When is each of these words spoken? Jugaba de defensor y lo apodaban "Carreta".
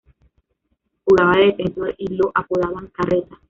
Jugaba 1.05 1.33
de 1.37 1.45
defensor 1.45 1.93
y 1.99 2.15
lo 2.15 2.31
apodaban 2.33 2.87
"Carreta". 2.87 3.37